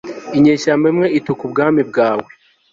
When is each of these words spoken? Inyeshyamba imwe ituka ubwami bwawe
Inyeshyamba 0.37 0.85
imwe 0.91 1.07
ituka 1.17 1.41
ubwami 1.47 1.81
bwawe 1.89 2.27